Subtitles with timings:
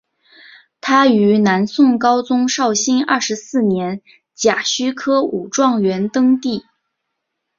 [0.81, 4.01] 他于南宋高宗绍兴二十四年
[4.33, 6.65] 甲戌科武状元登第。